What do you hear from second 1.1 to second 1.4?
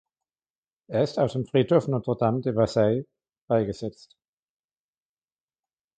auf